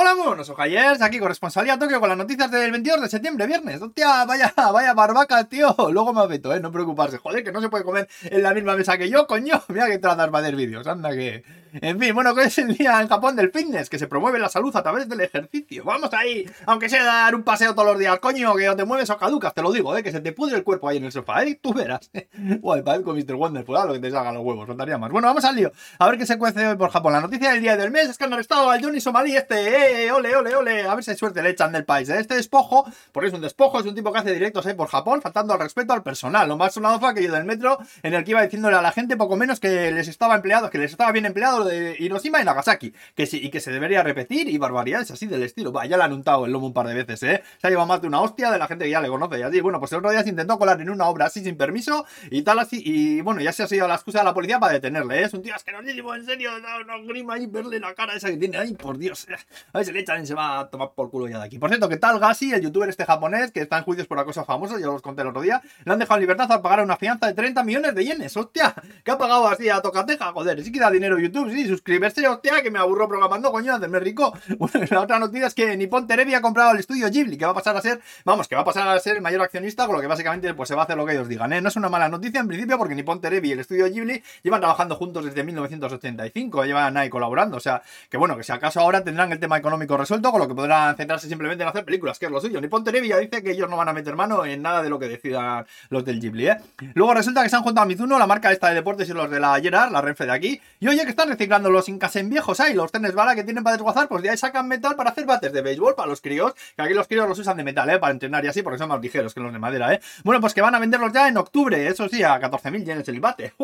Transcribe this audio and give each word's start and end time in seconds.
Hola, 0.00 0.14
monos 0.14 0.48
ojayers, 0.48 1.02
aquí 1.02 1.18
corresponsalía 1.18 1.76
Tokio 1.76 1.98
con 1.98 2.08
las 2.08 2.16
noticias 2.16 2.48
del 2.52 2.70
22 2.70 3.00
de 3.00 3.08
septiembre, 3.08 3.48
viernes. 3.48 3.82
Hostia, 3.82 4.24
vaya, 4.26 4.54
vaya 4.56 4.94
barbaca, 4.94 5.42
tío. 5.48 5.74
Luego 5.90 6.12
me 6.12 6.20
afecto, 6.20 6.54
eh, 6.54 6.60
no 6.60 6.70
preocuparse. 6.70 7.18
Joder, 7.18 7.42
que 7.42 7.50
no 7.50 7.60
se 7.60 7.68
puede 7.68 7.82
comer 7.82 8.08
en 8.22 8.44
la 8.44 8.54
misma 8.54 8.76
mesa 8.76 8.96
que 8.96 9.10
yo, 9.10 9.26
coño. 9.26 9.60
Mira 9.68 9.88
que 9.88 9.98
trazas 9.98 10.28
para 10.28 10.46
hacer 10.46 10.54
vídeos, 10.54 10.86
anda 10.86 11.10
que. 11.10 11.42
En 11.72 11.98
fin, 11.98 12.14
bueno, 12.14 12.34
que 12.34 12.44
es 12.44 12.56
el 12.58 12.76
día 12.76 13.00
en 13.00 13.08
Japón 13.08 13.34
del 13.34 13.50
fitness, 13.50 13.90
que 13.90 13.98
se 13.98 14.06
promueve 14.06 14.38
la 14.38 14.48
salud 14.48 14.74
a 14.74 14.82
través 14.82 15.08
del 15.08 15.20
ejercicio. 15.20 15.84
Vamos 15.84 16.14
ahí, 16.14 16.48
aunque 16.64 16.88
sea 16.88 17.04
dar 17.04 17.34
un 17.34 17.42
paseo 17.42 17.74
todos 17.74 17.88
los 17.88 17.98
días, 17.98 18.18
coño, 18.20 18.54
que 18.54 18.70
o 18.70 18.76
te 18.76 18.84
mueves 18.84 19.10
o 19.10 19.18
caducas, 19.18 19.52
te 19.52 19.62
lo 19.62 19.72
digo, 19.72 19.96
eh, 19.96 20.02
que 20.02 20.12
se 20.12 20.20
te 20.20 20.32
pudre 20.32 20.56
el 20.56 20.64
cuerpo 20.64 20.88
ahí 20.88 20.96
en 20.96 21.04
el 21.04 21.12
sofá, 21.12 21.42
eh, 21.42 21.58
tú 21.60 21.74
verás. 21.74 22.10
Guay, 22.60 22.82
con 23.02 23.16
Mr. 23.16 23.34
Wonderful, 23.34 23.76
a 23.76 23.84
lo 23.84 23.92
que 23.94 23.98
te 23.98 24.10
salgan 24.10 24.34
los 24.34 24.44
huevos, 24.44 24.66
faltaría 24.66 24.96
más. 24.96 25.10
Bueno, 25.10 25.26
vamos 25.26 25.44
al 25.44 25.56
lío. 25.56 25.72
A 25.98 26.08
ver 26.08 26.18
qué 26.18 26.24
se 26.24 26.38
cuece 26.38 26.66
hoy 26.66 26.76
por 26.76 26.90
Japón. 26.90 27.12
La 27.12 27.20
noticia 27.20 27.50
del 27.50 27.60
día 27.60 27.76
del 27.76 27.90
mes 27.90 28.08
es 28.08 28.16
que 28.16 28.24
han 28.24 28.32
arrestado 28.32 28.70
al 28.70 28.82
Johnny 28.82 29.00
Somalí 29.00 29.36
este, 29.36 29.68
eh, 29.68 29.87
ole, 30.12 30.36
ole, 30.36 30.54
ole. 30.54 30.82
A 30.82 30.94
ver 30.94 31.04
si 31.04 31.10
hay 31.10 31.16
suerte 31.16 31.42
le 31.42 31.50
echan 31.50 31.72
del 31.72 31.84
país. 31.84 32.08
Este 32.08 32.34
despojo, 32.34 32.86
porque 33.12 33.28
es 33.28 33.34
un 33.34 33.40
despojo, 33.40 33.80
es 33.80 33.86
un 33.86 33.94
tipo 33.94 34.12
que 34.12 34.18
hace 34.18 34.32
directos 34.32 34.66
ahí 34.66 34.74
por 34.74 34.88
Japón, 34.88 35.20
faltando 35.22 35.54
al 35.54 35.60
respeto 35.60 35.92
al 35.92 36.02
personal. 36.02 36.48
Lo 36.48 36.56
más 36.56 36.74
sonado 36.74 36.98
fue 37.00 37.10
aquello 37.10 37.32
del 37.32 37.44
metro 37.44 37.78
en 38.02 38.14
el 38.14 38.24
que 38.24 38.32
iba 38.32 38.42
diciéndole 38.42 38.76
a 38.76 38.82
la 38.82 38.92
gente 38.92 39.16
poco 39.16 39.36
menos 39.36 39.60
que 39.60 39.90
les 39.90 40.08
estaba 40.08 40.34
empleado, 40.34 40.70
que 40.70 40.78
les 40.78 40.90
estaba 40.90 41.12
bien 41.12 41.26
empleado 41.26 41.64
de 41.64 41.96
Hiroshima 41.98 42.40
y 42.40 42.44
Nagasaki. 42.44 42.92
Que 43.14 43.26
sí, 43.26 43.40
y 43.42 43.50
que 43.50 43.60
se 43.60 43.70
debería 43.70 44.02
repetir 44.02 44.48
y 44.48 44.58
barbaridades 44.58 45.10
así 45.10 45.26
del 45.26 45.42
estilo. 45.42 45.72
Va, 45.72 45.86
ya 45.86 45.96
le 45.96 46.04
han 46.04 46.12
untado 46.12 46.46
el 46.46 46.52
lomo 46.52 46.66
un 46.66 46.72
par 46.74 46.86
de 46.86 46.94
veces, 46.94 47.22
¿eh? 47.22 47.42
Se 47.60 47.66
ha 47.66 47.70
llevado 47.70 47.88
más 47.88 48.00
de 48.00 48.08
una 48.08 48.20
hostia 48.20 48.50
de 48.50 48.58
la 48.58 48.66
gente 48.66 48.84
que 48.84 48.90
ya 48.90 49.00
le 49.00 49.08
conoce 49.08 49.38
y 49.38 49.42
así. 49.42 49.60
Bueno, 49.60 49.78
pues 49.78 49.92
el 49.92 49.98
otro 49.98 50.10
día 50.10 50.22
se 50.22 50.30
intentó 50.30 50.58
colar 50.58 50.80
en 50.80 50.90
una 50.90 51.06
obra 51.06 51.26
así 51.26 51.42
sin 51.42 51.56
permiso 51.56 52.04
y 52.30 52.42
tal 52.42 52.58
así. 52.58 52.82
Y 52.84 53.20
bueno, 53.20 53.40
ya 53.40 53.52
se 53.52 53.62
ha 53.62 53.68
sido 53.68 53.88
la 53.88 53.94
excusa 53.94 54.20
de 54.20 54.24
la 54.24 54.34
policía 54.34 54.58
para 54.58 54.74
detenerle, 54.74 55.20
¿eh? 55.20 55.24
Es 55.24 55.34
un 55.34 55.42
tío 55.42 55.54
asquerosísimo, 55.54 56.14
en 56.14 56.24
serio, 56.24 56.50
da 56.60 56.78
una 56.78 56.98
grima 56.98 57.34
ahí, 57.34 57.46
verle 57.46 57.80
la 57.80 57.94
cara 57.94 58.14
esa 58.14 58.28
que 58.28 58.36
tiene. 58.36 58.58
Ay, 58.58 58.74
por 58.74 58.98
Dios. 58.98 59.26
A 59.72 59.78
ver, 59.78 59.86
se 59.86 59.92
le 59.92 60.00
echan 60.00 60.22
y 60.22 60.26
se 60.26 60.34
va 60.34 60.60
a 60.60 60.70
tomar 60.70 60.92
por 60.94 61.10
culo 61.10 61.28
ya 61.28 61.38
de 61.38 61.44
aquí. 61.44 61.58
Por 61.58 61.68
cierto, 61.68 61.90
¿qué 61.90 61.98
tal 61.98 62.18
Gassi, 62.18 62.54
el 62.54 62.62
youtuber 62.62 62.88
este 62.88 63.04
japonés, 63.04 63.52
que 63.52 63.60
está 63.60 63.76
en 63.76 63.84
juicios 63.84 64.06
por 64.06 64.18
acoso 64.18 64.42
famoso, 64.46 64.78
ya 64.78 64.88
os 64.88 65.02
conté 65.02 65.20
el 65.20 65.28
otro 65.28 65.42
día, 65.42 65.60
le 65.84 65.92
han 65.92 65.98
dejado 65.98 66.18
libertad 66.18 66.50
al 66.50 66.62
pagar 66.62 66.82
una 66.82 66.96
fianza 66.96 67.26
de 67.26 67.34
30 67.34 67.62
millones 67.64 67.94
de 67.94 68.02
yenes, 68.02 68.34
hostia, 68.34 68.74
que 69.04 69.10
ha 69.10 69.18
pagado 69.18 69.46
así 69.46 69.68
a 69.68 69.82
tocateja, 69.82 70.32
joder, 70.32 70.62
sí 70.64 70.72
que 70.72 70.80
da 70.80 70.90
dinero 70.90 71.18
YouTube, 71.18 71.50
sí, 71.50 71.68
suscribirse, 71.68 72.26
hostia, 72.26 72.62
que 72.62 72.70
me 72.70 72.78
aburro 72.78 73.08
programando, 73.08 73.52
coño, 73.52 73.74
hacerme 73.74 74.00
rico. 74.00 74.32
Bueno, 74.58 74.86
la 74.90 75.00
otra 75.02 75.18
noticia 75.18 75.46
es 75.46 75.54
que 75.54 75.76
Nippon 75.76 76.06
Terebi 76.06 76.34
ha 76.34 76.40
comprado 76.40 76.72
el 76.72 76.78
estudio 76.78 77.08
Ghibli, 77.08 77.38
que 77.38 77.44
va 77.44 77.52
a 77.52 77.54
pasar 77.54 77.76
a 77.76 77.80
ser, 77.80 78.00
vamos, 78.24 78.48
que 78.48 78.56
va 78.56 78.62
a 78.62 78.64
pasar 78.64 78.88
a 78.88 78.98
ser 78.98 79.16
el 79.16 79.22
mayor 79.22 79.40
accionista, 79.40 79.86
con 79.86 79.94
lo 79.94 80.00
que 80.00 80.08
básicamente 80.08 80.52
pues 80.54 80.68
se 80.68 80.74
va 80.74 80.82
a 80.82 80.84
hacer 80.84 80.96
lo 80.96 81.06
que 81.06 81.12
ellos 81.12 81.28
digan, 81.28 81.52
¿eh? 81.52 81.60
No 81.60 81.68
es 81.68 81.76
una 81.76 81.88
mala 81.88 82.08
noticia 82.08 82.40
en 82.40 82.48
principio, 82.48 82.76
porque 82.76 82.94
Nippon 82.94 83.20
Terebi 83.20 83.50
y 83.50 83.52
el 83.52 83.60
estudio 83.60 83.86
Ghibli 83.86 84.22
llevan 84.42 84.60
trabajando 84.60 84.96
juntos 84.96 85.24
desde 85.24 85.44
1985, 85.44 86.64
llevan 86.64 86.96
ahí 86.96 87.08
colaborando, 87.08 87.56
o 87.56 87.60
sea, 87.60 87.82
que 88.08 88.16
bueno, 88.16 88.36
que 88.36 88.42
si 88.42 88.52
acaso 88.52 88.80
ahora 88.80 89.04
tendrán 89.04 89.30
el 89.30 89.38
tema 89.38 89.57
económico 89.58 89.96
resuelto, 89.96 90.30
con 90.30 90.40
lo 90.40 90.48
que 90.48 90.54
podrán 90.54 90.96
centrarse 90.96 91.28
simplemente 91.28 91.62
en 91.62 91.68
hacer 91.68 91.84
películas, 91.84 92.18
que 92.18 92.26
es 92.26 92.32
lo 92.32 92.40
suyo. 92.40 92.60
Nippon 92.60 92.82
Terebi 92.82 93.08
ya 93.08 93.18
dice 93.18 93.42
que 93.42 93.50
ellos 93.50 93.68
no 93.68 93.76
van 93.76 93.88
a 93.88 93.92
meter 93.92 94.16
mano 94.16 94.44
en 94.44 94.62
nada 94.62 94.82
de 94.82 94.88
lo 94.88 94.98
que 94.98 95.08
decidan 95.08 95.66
los 95.90 96.04
del 96.04 96.20
Ghibli, 96.20 96.48
¿eh? 96.48 96.56
Luego 96.94 97.14
resulta 97.14 97.42
que 97.42 97.48
se 97.50 97.56
han 97.56 97.62
juntado 97.62 97.84
a 97.84 97.86
Mizuno, 97.86 98.18
la 98.18 98.26
marca 98.26 98.50
esta 98.50 98.68
de 98.68 98.76
deportes 98.76 99.08
y 99.08 99.12
los 99.12 99.30
de 99.30 99.40
la 99.40 99.60
Gerard, 99.60 99.92
la 99.92 100.00
Renfe 100.00 100.24
de 100.24 100.32
aquí, 100.32 100.60
y 100.80 100.88
oye 100.88 101.04
que 101.04 101.10
están 101.10 101.28
reciclando 101.28 101.70
los 101.70 101.88
en 101.88 102.30
viejos 102.30 102.60
ahí, 102.60 102.74
los 102.74 102.92
tenis 102.92 103.12
bala 103.12 103.34
que 103.34 103.44
tienen 103.44 103.64
para 103.64 103.76
desguazar, 103.76 104.08
pues 104.08 104.22
de 104.22 104.30
ahí 104.30 104.36
sacan 104.36 104.68
metal 104.68 104.94
para 104.96 105.10
hacer 105.10 105.26
bates 105.26 105.52
de 105.52 105.62
béisbol 105.62 105.94
para 105.94 106.08
los 106.08 106.20
críos, 106.20 106.54
que 106.76 106.82
aquí 106.82 106.94
los 106.94 107.06
críos 107.08 107.28
los 107.28 107.38
usan 107.38 107.56
de 107.56 107.64
metal, 107.64 107.88
¿eh? 107.90 107.98
Para 107.98 108.12
entrenar 108.12 108.44
y 108.44 108.48
así, 108.48 108.62
porque 108.62 108.78
son 108.78 108.88
más 108.88 109.00
ligeros 109.00 109.34
que 109.34 109.40
los 109.40 109.52
de 109.52 109.58
madera, 109.58 109.92
¿eh? 109.94 110.00
Bueno, 110.22 110.40
pues 110.40 110.54
que 110.54 110.60
van 110.60 110.74
a 110.74 110.78
venderlos 110.78 111.12
ya 111.12 111.28
en 111.28 111.36
octubre, 111.36 111.86
eso 111.86 112.08
sí, 112.08 112.22
a 112.22 112.38
14.000 112.38 112.84
yenes 112.84 113.08
el 113.08 113.20
bate. 113.20 113.54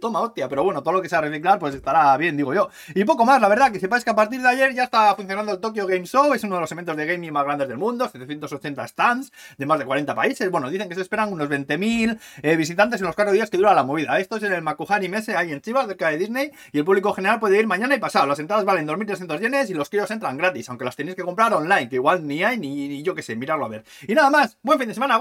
Toma, 0.00 0.20
hostia, 0.20 0.48
pero 0.48 0.62
bueno, 0.62 0.82
todo 0.82 0.94
lo 0.94 1.02
que 1.02 1.08
sea 1.08 1.20
reciclar, 1.20 1.58
pues 1.58 1.74
estará 1.74 2.16
bien, 2.16 2.36
digo 2.36 2.54
yo. 2.54 2.68
Y 2.94 3.04
poco 3.04 3.24
más, 3.24 3.40
la 3.40 3.48
verdad, 3.48 3.72
que 3.72 3.80
sepáis 3.80 4.04
que 4.04 4.10
a 4.10 4.14
partir 4.14 4.40
de 4.40 4.48
ayer 4.48 4.72
ya 4.74 4.84
está 4.84 5.14
funcionando 5.16 5.41
el 5.50 5.58
Tokyo 5.58 5.86
Game 5.86 6.06
Show, 6.06 6.32
es 6.32 6.44
uno 6.44 6.54
de 6.54 6.60
los 6.60 6.72
eventos 6.72 6.96
de 6.96 7.06
gaming 7.06 7.32
más 7.32 7.44
grandes 7.44 7.68
del 7.68 7.78
mundo, 7.78 8.08
780 8.08 8.86
stands 8.86 9.32
de 9.58 9.66
más 9.66 9.78
de 9.78 9.84
40 9.84 10.14
países. 10.14 10.50
Bueno, 10.50 10.70
dicen 10.70 10.88
que 10.88 10.94
se 10.94 11.00
esperan 11.00 11.32
unos 11.32 11.48
20.000 11.48 12.18
eh, 12.42 12.56
visitantes 12.56 13.00
en 13.00 13.06
los 13.06 13.16
cuatro 13.16 13.32
días 13.32 13.50
que 13.50 13.56
dura 13.56 13.74
la 13.74 13.82
movida. 13.82 14.18
Esto 14.18 14.36
es 14.36 14.42
en 14.44 14.52
el 14.52 14.62
Makuhari 14.62 15.08
Mese, 15.08 15.36
ahí 15.36 15.52
en 15.52 15.60
Chivas, 15.60 15.86
cerca 15.86 16.08
de 16.08 16.18
Disney, 16.18 16.52
y 16.72 16.78
el 16.78 16.84
público 16.84 17.12
general 17.12 17.40
puede 17.40 17.58
ir 17.58 17.66
mañana 17.66 17.94
y 17.94 17.98
pasado. 17.98 18.26
Las 18.26 18.38
entradas 18.38 18.64
valen 18.64 18.86
2.300 18.86 19.40
yenes 19.40 19.70
y 19.70 19.74
los 19.74 19.88
críos 19.88 20.10
entran 20.10 20.36
gratis, 20.36 20.68
aunque 20.68 20.84
las 20.84 20.96
tenéis 20.96 21.16
que 21.16 21.22
comprar 21.22 21.52
online, 21.52 21.88
que 21.88 21.96
igual 21.96 22.26
ni 22.26 22.44
hay 22.44 22.58
ni, 22.58 23.02
yo 23.02 23.14
que 23.14 23.22
sé, 23.22 23.34
mirarlo 23.36 23.64
a 23.64 23.68
ver. 23.68 23.84
Y 24.06 24.14
nada 24.14 24.30
más, 24.30 24.58
buen 24.62 24.78
fin 24.78 24.88
de 24.88 24.94
semana, 24.94 25.16
Gur. 25.16 25.20